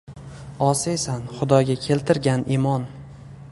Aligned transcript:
-Osiysan, 0.67 1.27
xudoga 1.35 1.77
keltirgan 1.83 2.47
imon! 2.59 2.91